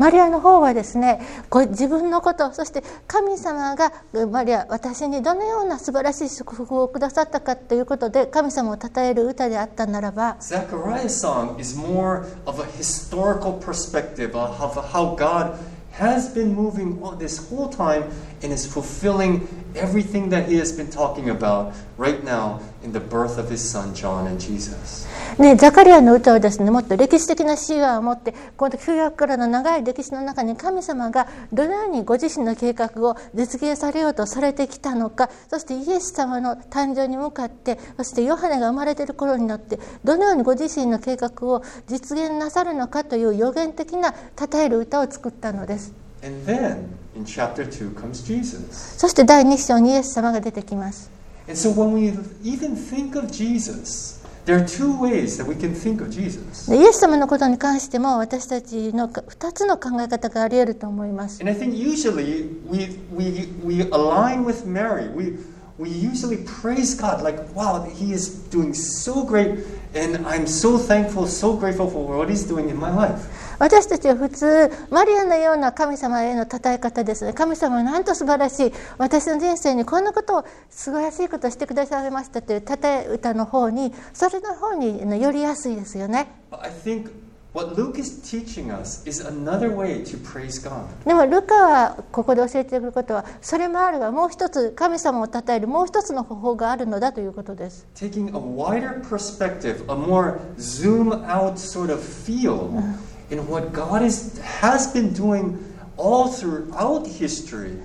[0.00, 3.92] マリアの方はですねこう自分のことそして神様が
[4.30, 15.58] マリア私にどのような素晴らしい祝福をくださったかということで神様を称える歌であったならば Zechariah's song is more of a historical perspective of how God
[15.98, 18.04] has been moving all this whole time
[18.42, 23.38] and is fulfilling everything that he has been talking about right now in the birth
[23.38, 25.06] of his son John and Jesus.
[25.38, 48.97] ね、ザカリアの歌はですねもっと歴史的な神話を持ってこの旧約からの長い歴史の中に神様がどのようにご自身の計画を実現されようとされてきたのかそしてイエス様の誕生に向かってそしてヨハネが生まれている頃になってどのようにご自身の計画を実現なさるのかという予言的な称える歌を作ったのです And then in chapter 2 comes Jesus.
[48.97, 51.09] そして第2章にイエス様が出てきます
[51.47, 52.11] And so when we
[52.43, 56.69] even think of Jesus, there are two ways that we can think of Jesus.
[56.69, 65.07] でイエス様のことに関しても私たちの2つの考え方があり得ると思います And I think usually we, we, we align with Mary.
[65.09, 65.37] We,
[65.77, 69.59] we usually praise God like, wow, He is doing so great,
[69.93, 73.27] and I'm so thankful, so grateful for what He's doing in my life.
[73.60, 87.10] 私たちは普通マリアのような神様への称え方ですね神様はなんと素晴らしい私の人生にこんなことを素晴らしいことをしてくださいましたという称え歌の方にそれの方に寄りやすいですよね I think
[87.52, 90.86] what Luke is teaching us is another way to praise God.
[91.04, 102.82] でもルカはここで教えてくることはそれもあるがもう一つ神様を称えるもう一つの方法があるのだということです Taking a wider perspective, a more zoom out sort of feel
[103.30, 105.58] in what God is, has been doing
[105.96, 107.76] all throughout history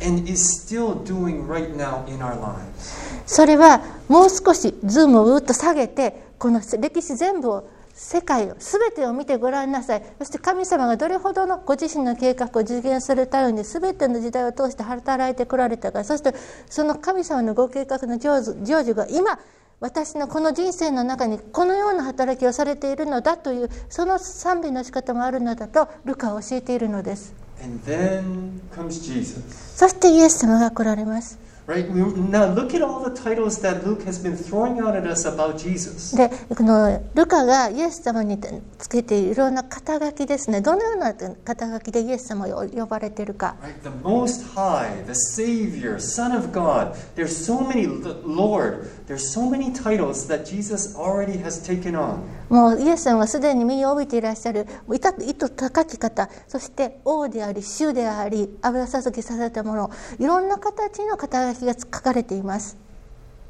[0.00, 3.24] and is still doing right now in our lives.
[3.26, 16.34] それはもう少しズームをうっと下げてこの歴史全部を世界を全てを見てごらんなさいそして神様がどれほどのご自身の計画を実現するために全ての時代を通して働いてこられたかそして
[16.68, 19.38] その神様のご計画の成就が今
[19.84, 29.42] 私のこの人生の中にこのような働きをされているのだというその賛美の仕方もあるのだとルカは教えているのです And then comes Jesus.
[29.76, 31.88] そしてイエス様が来られます Right?
[31.88, 35.56] Now look at all the titles that Luke has been throwing out at us about
[35.56, 36.14] Jesus.
[36.14, 38.38] でこのルカがイエス様に
[38.76, 43.82] つけているいろんな肩書きですねどのような肩書きでイエス様を呼ばれているか Right?
[43.82, 46.94] The Most High, the Savior, Son of God.
[47.16, 52.19] There's so many, Lord, there's so many titles that Jesus already has taken on.
[52.49, 62.77] もうイエス様はすでに身に帯びていらっしゃるいた意図高き方そして王であり主であり油注ぎされたものいろんな形の肩書きが書かれています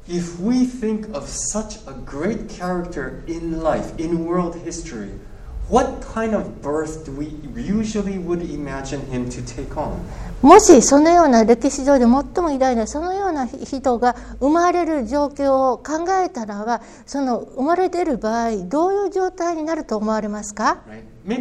[0.06, 5.10] If we think of such a great character in life, in world history,
[5.67, 9.97] What kind of birth do we usually would imagine him to take on?
[10.43, 12.09] もしそのような歴史上で最
[12.43, 20.83] も偉大なそのような人が生まれる状況を考えたらはその生まれている場合どういう状態になると思われますか、
[21.25, 21.39] 例え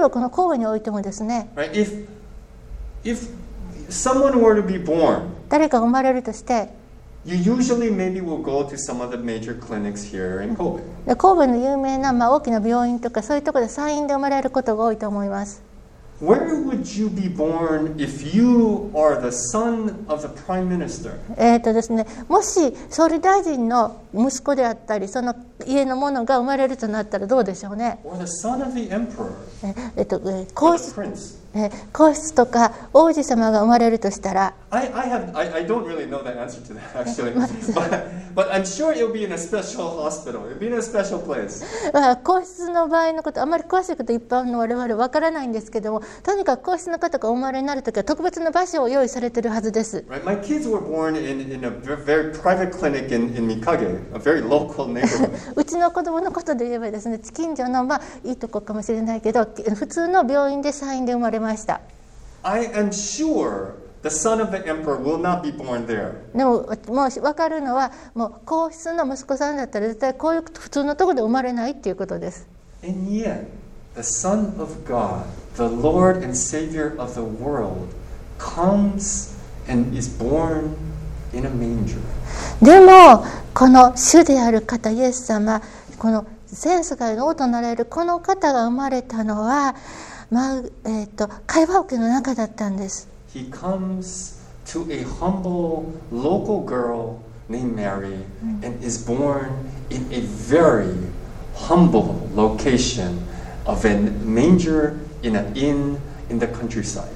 [0.00, 1.48] ばこの神戸においてもですね、
[5.48, 6.83] 誰かが生まれるとして。
[7.26, 10.82] You usually maybe will go to some of the major clinics here in Kobe.
[11.06, 15.62] で神戸の有名な、まあ、大きな病院とかそういうところで産院で生まれることが多いと思います
[16.22, 21.18] Where would you be born if you are the son of the prime minister?
[21.36, 25.34] えーとですね、もし総理大臣の息子であったりその
[25.66, 29.32] 家の者が生まれるとなったらどうでしょうね、Or the son of the emperor?
[29.64, 30.20] ええっと
[30.54, 30.94] 皇室
[31.92, 34.54] 皇室とか王子様が生まれるとしたら。
[42.24, 50.04] 皇室の場合のことあまり詳しいこと一般の我々分からないんですけどもとにかく皇室の方がお生まれになるときは特別な場所を用意されてるはずです。
[55.54, 59.46] うちの子供のことで言えばですね近所のまあいいとこかもしれないけど
[59.76, 61.43] 普通の病院でサインで生まれます。
[61.44, 61.80] ました
[62.42, 66.12] I am sure the son of the emperor will not be born there.
[66.36, 72.46] でももう分かるのはもう皇室の息子さんだったら絶対こういう普通のところで生まれないっていうことです
[72.82, 73.46] And yet,
[73.94, 75.24] the Son of God,
[75.56, 77.88] the Lord and Savior of the world,
[78.38, 79.34] comes
[79.66, 80.76] and is born
[81.32, 81.98] in a manger.
[82.62, 83.24] でも
[83.54, 85.62] この主である方イエス様
[85.98, 89.74] この全世界の王となられるこの方が生まれたのは、
[90.30, 97.18] まあえー、と会話桶の中だったんです He comes to a humble local girl
[97.48, 98.24] named Mary
[98.62, 99.50] and is born
[99.90, 100.94] in a very
[101.54, 103.22] humble location
[103.66, 105.98] of a manger in an inn
[106.30, 107.08] in the countryside.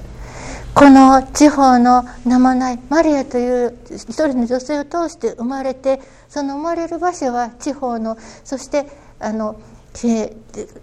[0.75, 5.99] この地方の名もないマリアという一人の女性を通して生まれて
[6.29, 8.85] その生まれる場所は地方のそして
[9.19, 9.59] あの
[9.95, 10.33] えー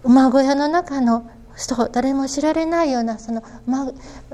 [0.03, 3.91] 馬小屋の中の人誰も知られないようなその、ま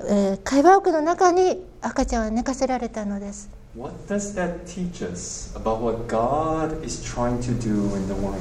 [0.08, 8.14] えー会話屋の中に赤ちゃんは寝かせられたのです What does that teach us about what God is trying to do in the
[8.14, 8.36] world?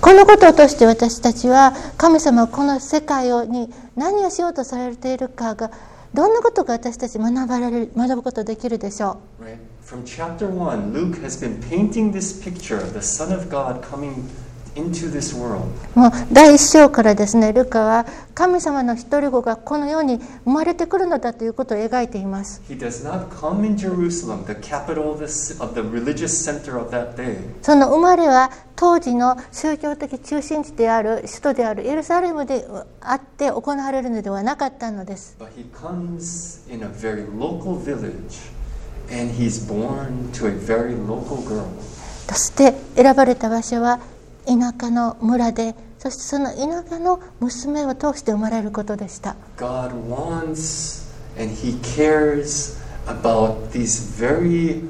[0.00, 5.70] このことを通して私たちは神様はこの世界をに何をしようとされているかが
[6.12, 9.58] どんなことが私たち学ばれる学ぶことができるでしょう Right?
[9.84, 14.24] From chapter 1, Luke has been painting this picture of the Son of God coming.
[15.94, 22.62] もう第1章からですねルカは神様の一人子がこの世に生まれてくるのだということを描いています。
[27.60, 32.66] その生まれは当時の宗教的中心地である首都であるエルサレムで
[33.00, 35.36] あって行われるのではなかったのです。
[42.28, 44.00] そして選ばれた場所は
[44.46, 51.02] 田舎の村でそしてその田舎の娘を通して生まれることでした God wants
[51.38, 52.76] and he cares
[53.06, 54.82] about these very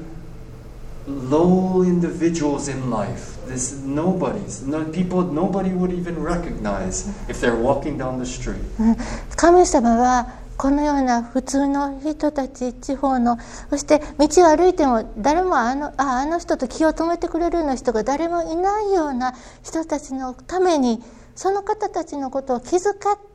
[1.07, 3.31] low individuals in life.
[3.47, 8.57] This nobodies, no, people nobody would even recognize if they're walking down the street.
[8.79, 8.97] うん
[9.35, 13.37] 神様はこのような普通の人たち地方の
[13.69, 19.33] そして道を歩いても誰もあのああの人と気を止めてくれるような人が誰もいないような
[19.63, 21.01] 人たちのために
[21.35, 22.83] その方たちのことを気遣っ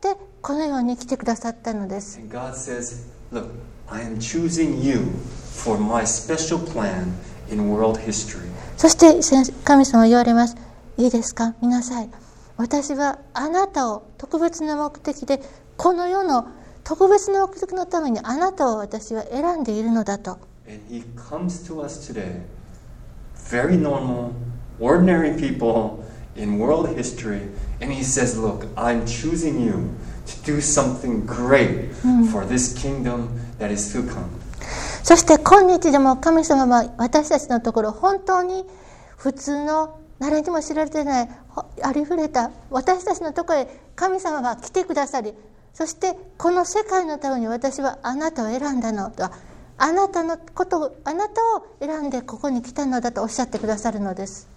[0.01, 2.19] てこのように来てくださったのです。
[2.19, 3.49] And God says, Look,
[3.89, 4.99] I am choosing you
[5.63, 7.11] for my special plan
[7.51, 8.39] in world history.
[8.77, 10.55] そして先神様は言われます。
[10.97, 11.53] いいですか？
[11.61, 12.09] 見なさい。
[12.55, 15.41] 私はあなたを特別な目的で
[15.77, 16.47] この世の
[16.89, 20.39] 特別な奥づのためにあなたを私は選んでいるのだと。
[35.03, 38.65] そして今日でも神様は私たちのところ本当に
[39.15, 41.29] 普通の誰にも知られていない
[41.83, 45.35] ありふれた私たちのところへ神様が来てくださり。
[45.73, 49.31] そしてこの世界のために私はあなたを選んだのとは
[49.77, 54.47] あなたのことをあなたを選んでここに来たのだとおっしゃってくださるのです。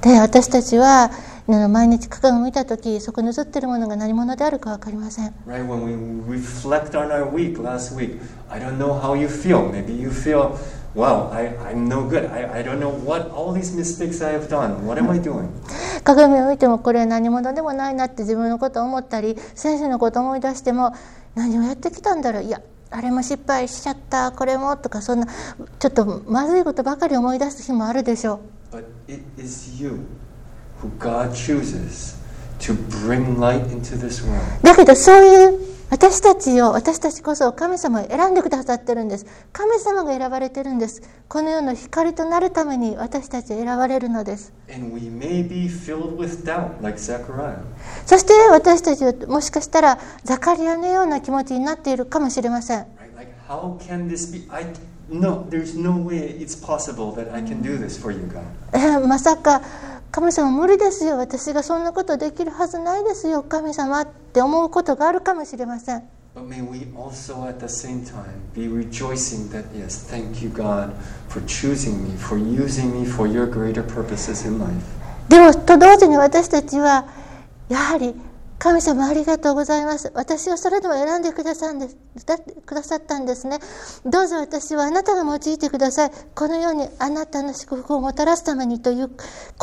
[0.00, 1.10] で私たちは
[1.46, 5.34] 毎日鏡を見た時そこに映っているものが何者であるかわかりません。
[16.02, 20.92] 鏡を見てもこれ何者でもないなって自分のことを思ったり先生のことを思い出しても
[21.36, 22.42] 何をやってきたんだろう。
[22.42, 22.60] いや
[22.90, 24.32] あれも失敗しちゃった。
[24.32, 25.28] これもとかそんな
[25.78, 28.40] ちょっとまずいことばかり思い出す日もあるでしょ
[28.72, 28.74] う。
[28.76, 30.00] But it is you
[30.82, 31.30] who God
[34.62, 39.26] だけどそういう私たちを私たちこそ神様を選んでくださってるんです。
[39.52, 41.02] 神様が選ばれてるんです。
[41.28, 44.52] この世の光となるために私たち選ばれるのです、
[48.06, 52.86] そして私たちはもしかしたらザカリアのような気持ちになっているかもしれません。
[59.08, 59.60] まさか
[60.12, 61.18] 神様無理ですよ。
[61.18, 63.42] 私がそんなことできるはずないですよ。
[63.44, 66.02] 神様って思うことがあるかもしれません。
[75.28, 77.06] でもと同時に私たちは
[77.68, 78.14] やはり
[78.60, 80.12] 神様ありがとうございます。
[80.14, 81.96] 私をそれでも選んでくださんです。
[82.26, 83.58] だくださったんですね。
[84.04, 86.10] どうぞ私はあなたが用いてください。
[86.34, 89.10] このようにあなたの祝福をもたらすためにという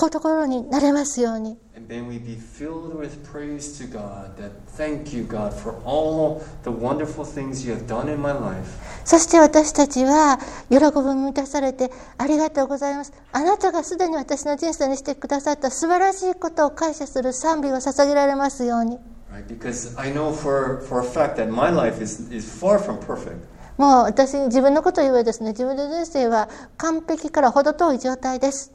[0.10, 1.60] ところになれますように。
[1.77, 6.71] And may we be filled with praise to God that thank you, God, for all the
[6.71, 8.79] wonderful things you have done in my life.
[9.05, 10.39] そして私たちは
[10.69, 18.99] 喜びに満たされてありがとうございますあなたがすでに私の人生にしてくださった素晴らしいことを感謝する賛美を捧げられますように
[19.33, 19.47] Right?
[19.49, 23.47] Because I know for, for a fact that my life is, is far from perfect.
[23.78, 28.74] もう私自分のこと言えばですね、自分の人生は完璧から程遠い状態です。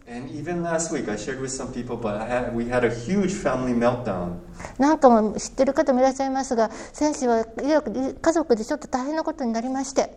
[4.79, 10.17] なんかも知ってる方もいらっしゃいますが、先生は家族でちょっと大変なことになりまして。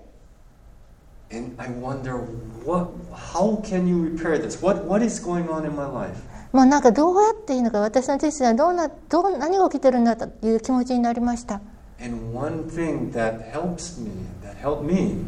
[6.51, 11.59] もうなんかどうやっていいのか、私の人生はどうなどう何が起きてるんだという気持ちになりました。
[12.00, 14.10] And one thing that helps me,
[14.42, 15.24] that helped me,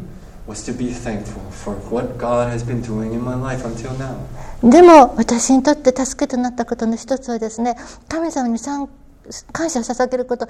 [0.47, 4.15] was to be thankful for what God has been doing in my life until now.
[4.63, 7.75] でも私にとって助けとなったことの一つはですね
[8.07, 8.89] 神様にさん
[9.52, 10.48] 感謝を捧げること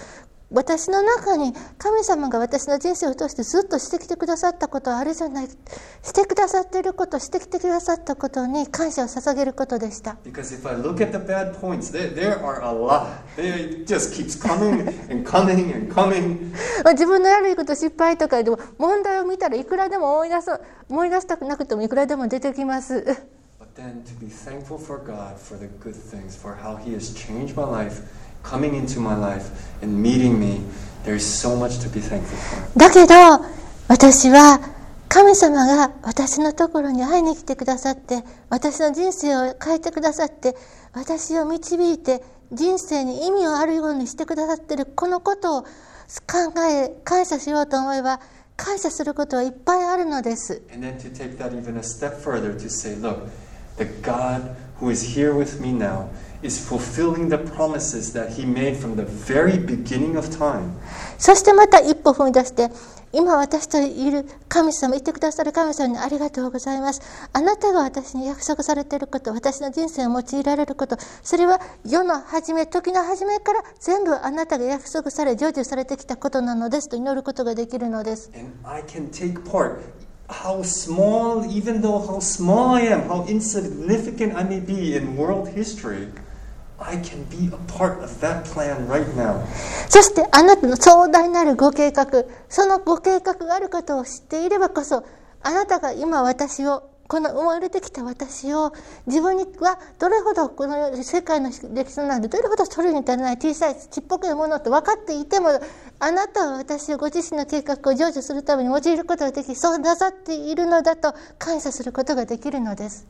[0.50, 5.54] 私の中に神様が私の人生を通してずっとしてきてくださったことはあるじゃないし
[6.14, 10.16] てくださっていることしてきてくださったことに感謝を捧げることでした。
[10.24, 10.56] 自
[17.06, 23.04] 分の悪いこと失敗とかでも問題を見たらいくらでも思い出,そう思い出したくなくてもいくらでも出てきます。
[23.80, 27.54] And to be thankful for God for the good things, for how He has changed
[27.54, 28.02] my life.
[32.76, 33.14] だけど
[33.88, 34.60] 私は
[35.08, 40.54] 神様が私のところに会いに来てくださって私の人生を変えてくださって
[40.92, 42.22] 私を導いて
[42.52, 45.68] 人生に意味をあるようにしてくださってるこのことを考
[46.70, 48.20] え感謝しようと思えば
[48.56, 50.62] 感謝することはいっぱいあるのです。
[56.42, 60.74] Is fulfilling the promises that He made from the very beginning of time.
[61.18, 62.70] そしてまた一歩踏み出して
[63.12, 67.00] 今私といる神様いてくださる神様にありがとうございます
[67.32, 79.80] あなたが私に約束されていること私の人生を用いられることそれは世の初め時の初めから全部あなたが約束され成就されてきたことなのですと祈ることができるのです And I can take part.
[80.28, 85.48] How small, even though how small I am, how insignificant I may be in world
[85.48, 86.08] history,
[89.88, 92.06] そしてあなたの壮大なるご計画
[92.48, 95.04] そのご計画があることを知っていればこそ
[95.42, 98.72] あなたが今私をこの生まれてきた私を
[99.06, 105.48] 自分にはどれほどこの世界の歴史なんでどれほどそれに足りない小さいちっぽけなものと分かっていても
[106.00, 113.06] あなたは私をご自身の計画を成就するために用いることができそうなさっているのだと感謝することができるのです。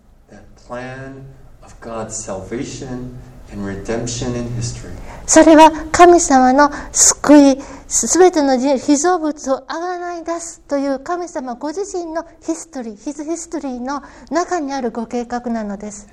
[5.27, 16.09] それは神様の救い、すべての被造物をあがない出すという神様ご自身のヒストリー、ヒズヒストリーの中にあるご計画なのです。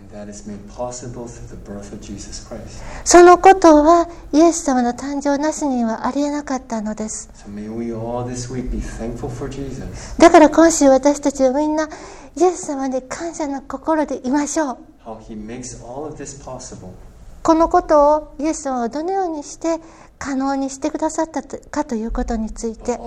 [3.04, 7.30] そのことはイエス様の誕生なしにはありえなかったのです。
[10.18, 11.88] だから今週私たちはみんな
[12.38, 14.78] イエス様に感謝の心でいましょう。
[17.46, 19.80] このことをイエス様はどのようにして
[20.18, 22.98] 可能にしてくださったかということについて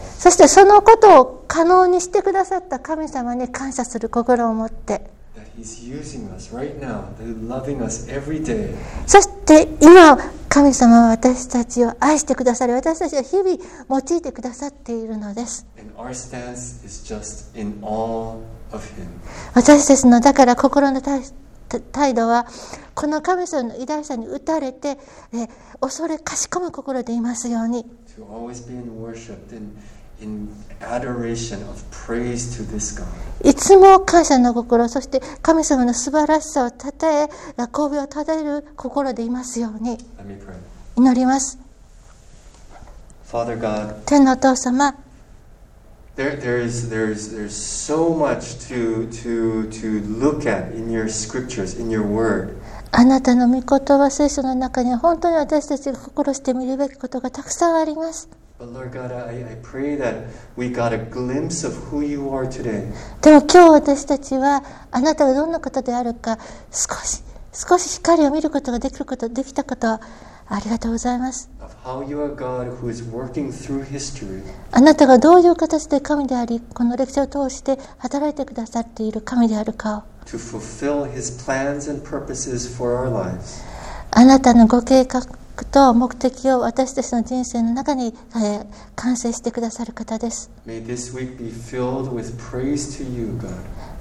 [0.00, 5.21] そしてそのことを可能にしてくださった神様に感謝する心を持って。
[9.06, 10.16] そして今
[10.48, 13.58] 神様は私たちを愛してくださり私たちを日々
[13.88, 15.66] 用いてくださっているのです.
[19.54, 21.22] 私たちのだから心の態
[21.90, 22.46] 態度は
[22.94, 24.98] この神様の偉大さに打たれて
[25.32, 25.48] え
[25.80, 27.86] 恐れかしこむ心でいますように
[33.44, 39.98] いつも感謝の心そして神様の素晴らしさをたたえ神戸をたたえる心でいますように.
[40.96, 41.58] 祈ります
[43.30, 44.94] Father God, 天のお父様
[46.16, 51.78] there, there is there's there's so much to to to look at in your scriptures,
[51.78, 52.56] in your word.
[52.90, 58.28] あなたの御言葉聖書の中には本当に私たちが心して見るべきことがたくさんあります
[58.62, 60.14] But Lord God, I, I pray that
[60.54, 62.92] we got a glimpse of who you are today.
[63.20, 66.38] でも今日私たちはあなたがどんな方であるか
[66.70, 70.00] 少し少し光を見ることができることできたことあ
[70.64, 71.50] りがとうございます。
[74.70, 80.02] あなたがどういう形で神であり、この歴史を通して働いてくださっている神であるかを。
[84.14, 85.22] あなたのご計画、
[85.64, 90.50] と目的を私たちの人生の中に、えー完成してくださる方です
[93.16, 93.38] you.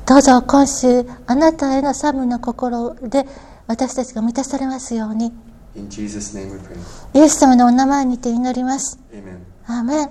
[0.06, 3.26] どうぞ今週あなたへの賛美の心で
[3.68, 5.32] 私たちが満たされますように.
[7.14, 9.00] イエス様のお名前にて祈ります.
[9.68, 10.10] アーメン